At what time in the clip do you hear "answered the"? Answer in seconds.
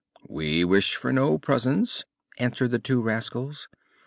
2.39-2.79